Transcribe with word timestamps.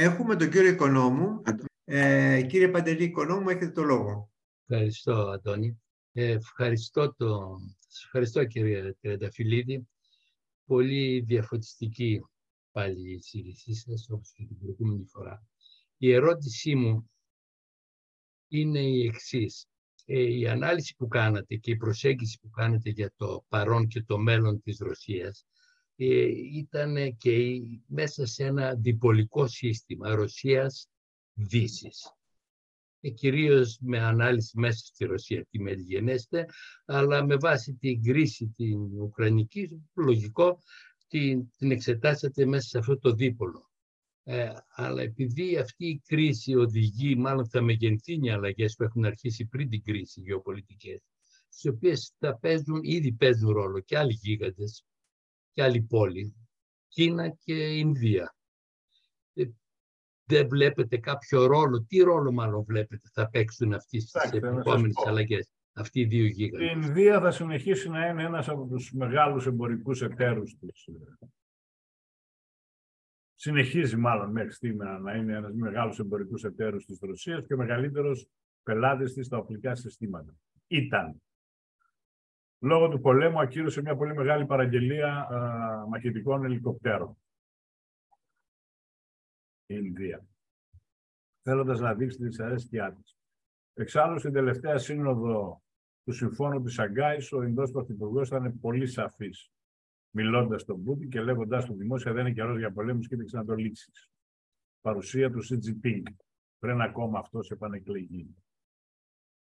Έχουμε 0.00 0.36
τον 0.36 0.50
κύριο 0.50 0.70
Οικονόμου. 0.70 1.42
Ε, 1.84 2.42
κύριε 2.48 2.68
Παντελή 2.68 3.04
Οικονόμου, 3.04 3.48
έχετε 3.48 3.70
το 3.70 3.82
λόγο. 3.82 4.30
Ευχαριστώ, 4.66 5.12
Αντώνη. 5.12 5.80
Ε, 6.12 6.30
ευχαριστώ, 6.30 7.14
το, 7.16 7.58
ευχαριστώ 8.04 8.44
κύριε 8.44 8.92
Τρενταφυλλίδη. 9.00 9.88
Πολύ 10.64 11.20
διαφωτιστική 11.20 12.20
πάλι 12.70 13.10
η 13.10 13.12
εισήγησή 13.12 13.74
σας, 13.74 14.08
όπως 14.10 14.32
και 14.32 14.44
την 14.44 14.58
προηγούμενη 14.58 15.04
φορά. 15.04 15.46
Η 15.96 16.12
ερώτησή 16.12 16.74
μου 16.74 17.10
είναι 18.48 18.80
η 18.80 19.06
εξής. 19.06 19.66
Ε, 20.04 20.20
η 20.20 20.48
ανάλυση 20.48 20.94
που 20.96 21.08
κάνατε 21.08 21.56
και 21.56 21.70
η 21.70 21.76
προσέγγιση 21.76 22.38
που 22.40 22.50
κάνετε 22.50 22.90
για 22.90 23.12
το 23.16 23.44
παρόν 23.48 23.86
και 23.86 24.02
το 24.02 24.18
μέλλον 24.18 24.62
της 24.62 24.78
Ρωσίας 24.78 25.40
ε, 25.40 25.57
ήταν 26.52 27.16
και 27.16 27.60
μέσα 27.86 28.26
σε 28.26 28.44
ένα 28.44 28.74
διπολικό 28.74 29.46
σύστημα 29.46 30.14
Ρωσίας-Δύσης. 30.14 32.12
Και 33.00 33.10
κυρίως 33.10 33.78
με 33.80 33.98
ανάλυση 33.98 34.58
μέσα 34.58 34.78
στη 34.78 35.04
Ρωσία 35.04 35.46
τι 35.50 35.60
μετγενέστε, 35.60 36.46
αλλά 36.84 37.24
με 37.24 37.36
βάση 37.36 37.74
την 37.74 38.02
κρίση 38.02 38.52
την 38.56 39.00
Ουκρανική, 39.00 39.88
λογικό, 39.94 40.58
την, 41.08 41.50
την 41.56 41.70
εξετάσατε 41.70 42.46
μέσα 42.46 42.68
σε 42.68 42.78
αυτό 42.78 42.98
το 42.98 43.12
δίπολο. 43.12 43.70
Ε, 44.22 44.50
αλλά 44.68 45.02
επειδή 45.02 45.56
αυτή 45.56 45.86
η 45.86 46.02
κρίση 46.06 46.54
οδηγεί, 46.54 47.16
μάλλον 47.16 47.48
θα 47.48 47.62
μεγενθύνει 47.62 48.30
αλλαγές 48.30 48.74
που 48.74 48.82
έχουν 48.82 49.04
αρχίσει 49.04 49.46
πριν 49.46 49.68
την 49.68 49.82
κρίση 49.82 50.20
γεωπολιτικές, 50.20 51.02
στις 51.48 51.70
οποίες 51.70 52.12
θα 52.18 52.38
παίζουν, 52.38 52.80
ήδη 52.82 53.12
παίζουν 53.12 53.50
ρόλο 53.50 53.80
και 53.80 53.98
άλλοι 53.98 54.12
γίγαντες 54.12 54.84
και 55.58 55.64
άλλοι 55.64 55.82
πόλοι, 55.82 56.34
Κίνα 56.88 57.28
και 57.28 57.54
Ινδία. 57.54 58.34
Ε, 59.34 59.44
δεν 60.24 60.48
βλέπετε 60.48 60.98
κάποιο 60.98 61.46
ρόλο, 61.46 61.82
τι 61.82 61.98
ρόλο 61.98 62.32
μάλλον 62.32 62.64
βλέπετε 62.64 63.08
θα 63.12 63.28
παίξουν 63.28 63.74
αυτές 63.74 64.04
τις 64.04 64.32
επόμενες 64.32 64.94
αλλαγές, 65.06 65.52
αυτοί 65.72 66.00
οι 66.00 66.04
δύο 66.04 66.26
γίγαντες; 66.26 66.68
Η 66.68 66.72
Ινδία 66.74 67.20
θα 67.20 67.30
συνεχίσει 67.30 67.88
να 67.88 68.06
είναι 68.06 68.22
ένας 68.22 68.48
από 68.48 68.66
τους 68.66 68.92
μεγάλους 68.92 69.46
εμπορικούς 69.46 70.02
εταίρους 70.02 70.56
της 70.58 70.88
συνεχίζει 73.34 73.96
μάλλον 73.96 74.30
μέχρι 74.30 74.52
σήμερα 74.52 74.98
να 74.98 75.14
είναι 75.14 75.36
ένας 75.36 75.54
μεγάλος 75.54 75.98
εμπορικός 75.98 76.44
εταίρος 76.44 76.84
της 76.84 76.98
Ρωσίας 77.00 77.46
και 77.46 77.54
ο 77.54 77.56
μεγαλύτερος 77.56 78.28
πελάτης 78.62 79.12
της 79.12 79.26
στα 79.26 79.38
οπλικά 79.38 79.74
συστήματα. 79.74 80.34
Ήταν. 80.66 81.22
Λόγω 82.58 82.88
του 82.88 83.00
πολέμου 83.00 83.40
ακύρωσε 83.40 83.80
μια 83.80 83.96
πολύ 83.96 84.14
μεγάλη 84.14 84.46
παραγγελία 84.46 85.14
α, 85.14 85.86
μαχητικών 85.86 86.44
ελικοπτέρων. 86.44 87.18
Η 89.66 89.74
Ινδία. 89.78 90.26
Θέλοντας 91.42 91.80
να 91.80 91.94
δείξει 91.94 92.16
τη 92.16 92.24
δυσαρέσκειά 92.24 92.92
της. 92.92 93.16
Εξάλλου, 93.74 94.18
στην 94.18 94.32
τελευταία 94.32 94.78
σύνοδο 94.78 95.62
του 96.04 96.12
Συμφώνου 96.12 96.62
της 96.62 96.78
Αγκάης, 96.78 97.32
ο 97.32 97.42
Ινδός 97.42 97.70
Πρωθυπουργός 97.70 98.28
ήταν 98.28 98.60
πολύ 98.60 98.86
σαφής 98.86 99.50
μιλώντας 100.10 100.60
στον 100.60 100.84
Πούτιν 100.84 101.10
και 101.10 101.20
λέγοντάς 101.20 101.64
του 101.64 101.74
δημόσια 101.74 102.12
δεν 102.12 102.26
είναι 102.26 102.34
καιρός 102.34 102.58
για 102.58 102.72
πολέμους, 102.72 103.08
κοίταξε 103.08 103.36
να 103.36 103.44
το 103.44 103.54
λύσεις. 103.54 104.10
Παρουσία 104.80 105.30
του 105.30 105.42
Σι 105.42 105.58
Τζιπίνγκ. 105.58 106.06
Πριν 106.58 106.80
ακόμα 106.80 107.18
αυτό 107.18 107.40
επανεκλεγεί. 107.50 108.36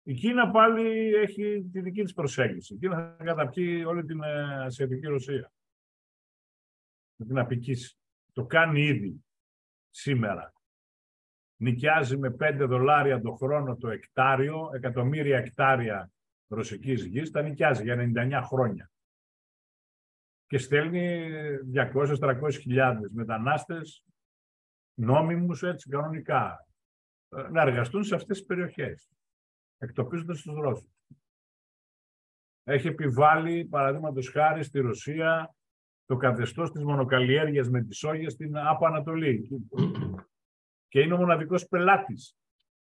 Η 0.08 0.14
Κίνα 0.14 0.52
πάλι 0.52 1.14
έχει 1.14 1.70
τη 1.72 1.82
δική 1.82 2.04
της 2.04 2.14
προσέγγιση. 2.14 2.74
Η 2.74 2.78
Κίνα 2.78 3.16
θα 3.18 3.24
καταπιεί 3.24 3.84
όλη 3.88 4.06
την 4.06 4.24
ε, 4.24 4.64
Ασιατική 4.64 5.08
Ρωσία. 5.08 5.52
Θα 7.18 7.26
την 7.26 7.38
απικήσει. 7.38 7.98
Το 8.34 8.46
κάνει 8.46 8.82
ήδη 8.82 9.26
σήμερα. 9.90 10.54
Νοικιάζει 11.56 12.18
με 12.18 12.36
5 12.40 12.66
δολάρια 12.68 13.22
το 13.22 13.32
χρόνο 13.32 13.76
το 13.76 13.90
εκτάριο, 13.90 14.70
εκατομμύρια 14.74 15.38
εκτάρια 15.38 16.12
ρωσικής 16.48 17.06
γης, 17.06 17.32
τα 17.32 17.42
νοικιάζει 17.42 17.84
για 17.84 18.12
99 18.16 18.42
χρόνια 18.44 18.92
και 20.48 20.58
στέλνει 20.58 21.30
200-300 21.74 22.52
χιλιάδες 22.52 23.12
μετανάστες 23.12 24.04
νόμιμους 24.94 25.64
έτσι 25.64 25.90
κανονικά 25.90 26.68
ε, 27.30 27.50
να 27.50 27.62
εργαστούν 27.62 28.04
σε 28.04 28.16
αυτές 28.16 28.38
τις 28.38 28.46
περιοχές 28.46 29.10
εκτοπίζοντας 29.86 30.42
τους 30.42 30.54
Ρώσους. 30.54 30.90
Έχει 32.64 32.88
επιβάλει, 32.88 33.66
παραδείγματος 33.66 34.30
χάρη, 34.30 34.64
στη 34.64 34.80
Ρωσία 34.80 35.56
το 36.06 36.18
καθεστώς 36.18 36.72
της 36.72 36.84
μονοκαλλιέργειας 36.84 37.70
με 37.70 37.84
τις 37.84 37.98
σόγες 37.98 38.34
στην 38.34 38.58
Άπα 38.58 38.88
Ανατολή. 38.88 39.50
και 40.88 41.00
είναι 41.00 41.14
ο 41.14 41.18
μοναδικός 41.18 41.68
πελάτης, 41.68 42.38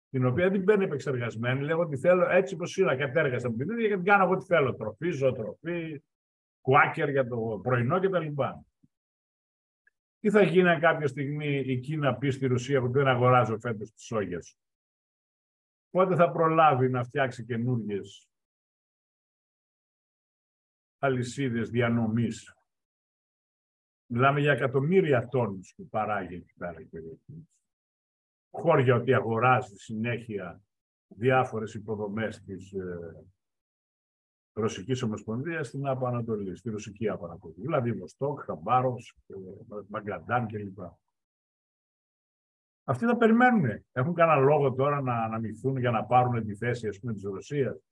την 0.10 0.26
οποία 0.26 0.50
δεν 0.50 0.64
παίρνει 0.64 0.84
επεξεργασμένη. 0.84 1.62
Λέγω 1.62 1.82
ότι 1.82 1.98
θέλω 1.98 2.30
έτσι 2.30 2.54
όπως 2.54 2.78
είναι, 2.78 2.96
κατέργασα 2.96 3.48
από 3.48 3.58
την 3.58 3.80
γιατί 3.80 4.04
κάνω 4.04 4.30
ό,τι 4.30 4.46
θέλω. 4.46 4.76
Τροφή, 4.76 5.12
ζωοτροφή, 5.12 6.04
κουάκερ 6.62 7.10
για 7.10 7.28
το 7.28 7.60
πρωινό 7.64 8.00
κτλ. 8.00 8.28
Τι 10.20 10.30
θα 10.30 10.42
γίνει 10.42 10.70
αν 10.70 10.80
κάποια 10.80 11.08
στιγμή 11.08 11.64
η 11.66 11.80
Κίνα 11.80 12.16
πει 12.16 12.30
στη 12.30 12.48
Ρωσία 12.48 12.82
που 12.82 12.92
δεν 12.92 13.08
αγοράζω 13.08 13.60
φέτος 13.60 13.92
τις 13.92 14.06
σόγιας. 14.06 14.58
Πότε 15.96 16.16
θα 16.16 16.32
προλάβει 16.32 16.90
να 16.90 17.04
φτιάξει 17.04 17.46
καινούργιες 17.46 18.30
αλυσίδες 21.00 21.70
διανομής. 21.70 22.56
Μιλάμε 24.12 24.40
για 24.40 24.52
εκατομμύρια 24.52 25.28
τόνους 25.28 25.74
που 25.76 25.88
παράγει 25.88 26.36
εκεί 26.36 26.54
πέρα 26.58 26.80
Χώρια 28.52 28.96
ότι 28.96 29.14
αγοράζει 29.14 29.76
συνέχεια 29.76 30.62
διάφορες 31.08 31.74
υποδομές 31.74 32.44
της 32.44 32.74
ε, 32.74 33.26
Ρωσικής 34.54 35.02
Ομοσπονδίας 35.02 35.68
στην 35.68 35.88
Άπα 35.88 36.08
Ανατολή, 36.08 36.56
στη 36.56 36.70
Ρωσική 36.70 37.10
Άπα 37.10 37.26
Ανατολή. 37.26 37.56
Δηλαδή 37.58 37.92
Βοστόκ, 37.92 38.42
Χαμπάρο, 38.42 38.96
Μαγκαντάν 39.88 40.48
κλπ. 40.48 40.80
Αυτοί 42.88 43.06
θα 43.06 43.18
περιμένουν. 43.18 43.84
Έχουν 43.92 44.14
κανένα 44.14 44.40
λόγο 44.40 44.74
τώρα 44.74 45.02
να 45.02 45.24
αναμειχθούν 45.24 45.78
για 45.78 45.92
να 45.92 46.06
πάρουν 46.06 46.46
τη 46.46 46.56
θέση 46.56 46.88
ας 46.88 47.00
πούμε, 47.00 47.14
της 47.14 47.24
Ρωσίας. 47.24 47.84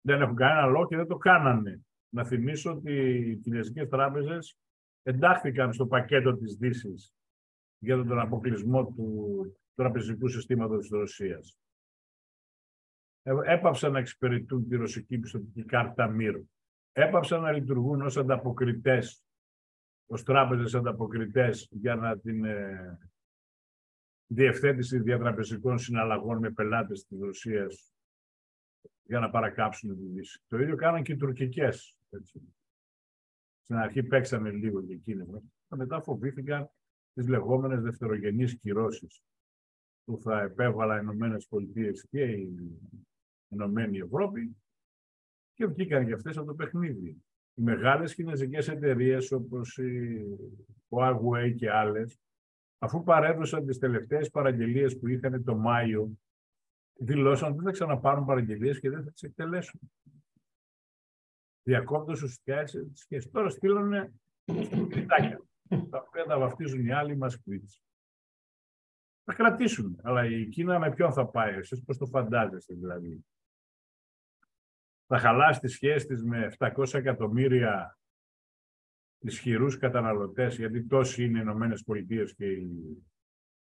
Δεν 0.00 0.20
έχουν 0.20 0.36
κανένα 0.36 0.66
λόγο 0.66 0.86
και 0.86 0.96
δεν 0.96 1.06
το 1.06 1.16
κάνανε. 1.16 1.80
Να 2.08 2.24
θυμίσω 2.24 2.70
ότι 2.70 2.92
οι 2.92 3.36
κινέζικες 3.36 3.88
τράπεζες 3.88 4.56
εντάχθηκαν 5.02 5.72
στο 5.72 5.86
πακέτο 5.86 6.36
της 6.36 6.56
δύσης 6.56 7.14
για 7.78 7.96
τον 7.96 8.18
αποκλεισμό 8.18 8.86
του 8.86 9.56
τραπεζικού 9.74 10.28
συστήματος 10.28 10.78
της 10.78 10.90
Ρωσίας. 10.90 11.58
Ε, 13.22 13.32
έπαυσαν 13.44 13.92
να 13.92 13.98
εξυπηρετούν 13.98 14.68
τη 14.68 14.76
ρωσική 14.76 15.18
πιστοτική 15.18 15.64
κάρτα 15.64 16.06
μύρου. 16.06 16.44
Έπαυσαν 16.92 17.40
να 17.40 17.52
λειτουργούν 17.52 18.02
ως 18.02 18.16
ανταποκριτές, 18.16 19.24
ως 20.06 20.22
τράπεζες 20.22 20.74
ανταποκριτές 20.74 21.68
για 21.70 21.94
να 21.94 22.18
την 22.18 22.44
ε, 22.44 22.98
διευθέτηση 24.32 24.98
διατραπεζικών 24.98 25.78
συναλλαγών 25.78 26.38
με 26.38 26.50
πελάτες 26.50 27.06
της 27.06 27.20
Ρωσίας 27.20 27.92
για 29.02 29.18
να 29.18 29.30
παρακάψουν 29.30 29.96
τη 29.96 30.04
Δύση. 30.04 30.42
Το 30.46 30.58
ίδιο 30.58 30.76
κάναν 30.76 31.02
και 31.02 31.12
οι 31.12 31.16
τουρκικές. 31.16 31.96
Έτσι. 32.10 32.40
Στην 33.62 33.76
αρχή 33.76 34.02
παίξανε 34.02 34.50
λίγο 34.50 34.82
και 34.82 34.92
εκείνες. 34.92 35.28
Μετά 35.68 36.00
φοβήθηκαν 36.00 36.70
τις 37.14 37.28
λεγόμενες 37.28 37.82
δευτερογενείς 37.82 38.58
κυρώσεις 38.58 39.22
που 40.04 40.18
θα 40.18 40.40
επέβαλα 40.40 40.96
οι 40.96 41.00
Ηνωμένες 41.02 41.46
Πολιτείες 41.46 42.06
και 42.10 42.22
οι 42.22 42.78
Ενωμένη 43.48 43.98
Ευρώπη 43.98 44.56
και 45.54 45.66
βγήκαν 45.66 46.06
και 46.06 46.12
αυτές 46.12 46.36
από 46.36 46.46
το 46.46 46.54
παιχνίδι. 46.54 47.22
Οι 47.54 47.62
μεγάλες 47.62 48.14
κινέζικες 48.14 48.68
εταιρείες 48.68 49.32
όπως 49.32 49.78
η 49.78 50.24
Huawei 50.88 51.54
και 51.56 51.70
άλλες, 51.70 52.20
αφού 52.82 53.02
παρέδωσαν 53.02 53.66
τις 53.66 53.78
τελευταίες 53.78 54.30
παραγγελίες 54.30 54.98
που 54.98 55.08
είχαν 55.08 55.44
το 55.44 55.56
Μάιο, 55.56 56.18
δηλώσαν 56.94 57.48
ότι 57.48 57.56
δεν 57.56 57.64
θα 57.64 57.70
ξαναπάρουν 57.70 58.24
παραγγελίες 58.24 58.80
και 58.80 58.90
δεν 58.90 59.04
θα 59.04 59.10
τις 59.10 59.22
εκτελέσουν. 59.22 59.80
Διακόπτω 61.62 62.12
ουσιαστικά 62.12 62.62
τις 62.64 62.90
σχέσεις. 62.92 63.30
Τώρα 63.30 63.48
στείλανε 63.48 64.12
κριτάκια, 64.88 65.42
τα 65.90 66.04
οποία 66.06 66.24
τα 66.24 66.38
βαφτίζουν 66.38 66.86
οι 66.86 66.92
άλλοι 66.92 67.16
μασκβίτς. 67.16 67.82
Θα 69.24 69.34
κρατήσουν, 69.34 69.98
αλλά 70.02 70.24
η 70.24 70.48
Κίνα 70.48 70.78
με 70.78 70.94
ποιον 70.94 71.12
θα 71.12 71.26
πάει, 71.26 71.54
εσείς 71.54 71.84
πώς 71.84 71.98
το 71.98 72.06
φαντάζεστε 72.06 72.74
δηλαδή 72.74 73.24
θα 75.12 75.18
χαλάσει 75.18 75.60
τις 75.60 75.72
σχέσεις 75.72 76.06
της 76.06 76.24
με 76.24 76.52
700 76.58 76.94
εκατομμύρια 76.94 77.98
ισχυρούς 79.20 79.78
καταναλωτές, 79.78 80.56
γιατί 80.56 80.84
τόσοι 80.84 81.24
είναι 81.24 81.38
οι 81.38 81.42
Ηνωμένες 81.44 81.82
Πολιτείες 81.82 82.34
και 82.34 82.46
η 82.46 82.68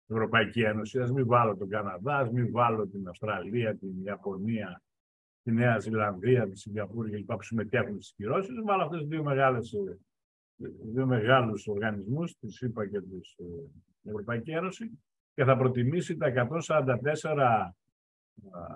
Ευρωπαϊκή 0.08 0.62
Ένωση. 0.62 1.00
Ας 1.00 1.12
μην 1.12 1.26
βάλω 1.26 1.58
τον 1.58 1.70
Καναδά, 1.70 2.18
ας 2.18 2.30
μην 2.30 2.52
βάλω 2.52 2.88
την 2.88 3.08
Αυστραλία, 3.08 3.76
την 3.76 4.04
Ιαπωνία, 4.04 4.82
τη 5.44 5.52
Νέα 5.52 5.80
Ζηλανδία, 5.80 6.50
τη 6.50 6.58
Σιγκαπούρη 6.58 7.12
κλπ. 7.12 7.34
που 7.34 7.44
συμμετέχουν 7.44 8.02
στις 8.02 8.14
κυρώσεις. 8.16 8.56
Βάλω 8.66 8.84
αυτές 8.84 9.00
τις 9.00 9.08
δύο, 9.08 9.24
μεγάλες, 9.24 9.74
δύο 10.94 11.06
μεγάλους 11.06 11.68
οργανισμούς, 11.68 12.38
τις 12.40 12.62
ΗΠΑ 12.62 12.88
και 12.88 13.02
τους 13.02 13.36
η 14.02 14.10
Ευρωπαϊκή 14.10 14.52
Ένωση 14.52 15.00
και 15.34 15.44
θα 15.44 15.58
προτιμήσει 15.58 16.18
τα 16.18 16.28
144 16.28 17.76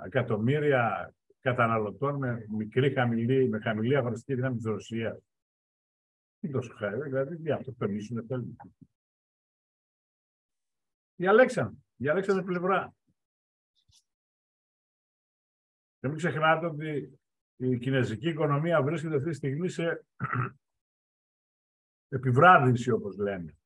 εκατομμύρια 0.06 1.14
καταναλωτών 1.42 2.18
με 2.18 2.46
μικρή 2.58 2.94
χαμηλή, 2.94 3.50
με 3.50 3.60
χαμηλή 3.60 3.98
αγοραστική 3.98 4.36
δύναμη 4.36 4.56
της 4.56 4.66
Ρωσίας. 4.66 5.32
Τι 6.44 6.50
τόσο 6.50 6.74
χάρη, 6.74 7.01
δηλαδή 7.01 7.36
για 7.36 7.56
αυτό 7.56 7.72
περνήσουν 7.72 8.25
θέλουν. 8.25 8.57
Διαλέξαν, 11.16 11.84
διαλέξαν 11.95 12.44
πλευρά. 12.44 12.95
Και 16.00 16.07
μην 16.07 16.18
ξεχνάτε 16.18 16.66
ότι 16.66 17.19
η 17.56 17.78
κινέζικη 17.78 18.30
οικονομία 18.30 18.84
βρίσκεται 18.84 19.16
αυτή 19.16 19.30
τη 19.30 19.36
στιγμή 19.36 19.69
σε 19.69 20.06
επιβράδυνση, 22.18 22.92
όπως 22.92 23.18
λένε. 23.18 23.57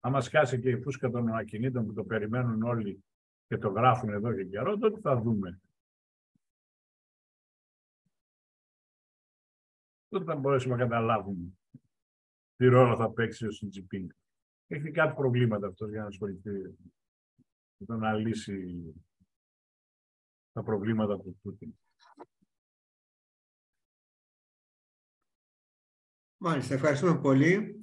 Άμα 0.00 0.20
σκάσει 0.20 0.60
και 0.60 0.70
η 0.70 0.80
φούσκα 0.80 1.10
των 1.10 1.28
ακινήτων 1.28 1.86
που 1.86 1.92
το 1.92 2.04
περιμένουν 2.04 2.62
όλοι 2.62 3.04
και 3.46 3.58
το 3.58 3.68
γράφουν 3.68 4.08
εδώ 4.08 4.34
και 4.34 4.44
καιρό, 4.44 4.78
τότε 4.78 5.00
θα 5.00 5.20
δούμε. 5.20 5.60
Τότε 10.10 10.24
θα 10.24 10.36
μπορέσουμε 10.36 10.76
να 10.76 10.82
καταλάβουμε 10.82 11.52
τι 12.56 12.66
ρόλο 12.66 12.96
θα 12.96 13.10
παίξει 13.10 13.46
ο 13.46 13.50
Σιντζιπίνγκ. 13.50 14.08
Έχει 14.66 14.90
κάτι 14.90 15.14
προβλήματα 15.14 15.66
αυτός 15.66 15.90
για 15.90 16.00
να 16.00 16.06
ασχοληθεί 16.06 16.50
με 17.76 17.96
να 17.96 18.12
λύσει 18.14 18.94
τα 20.52 20.62
προβλήματα 20.62 21.18
του 21.18 21.38
Πούτιν. 21.42 21.74
Μάλιστα, 26.36 26.74
ευχαριστούμε 26.74 27.20
πολύ. 27.20 27.74